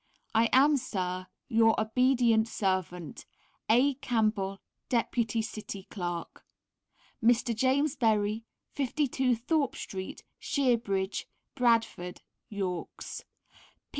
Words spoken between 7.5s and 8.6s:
James Berry,